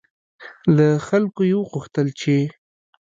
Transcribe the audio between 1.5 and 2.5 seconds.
وغوښتل چې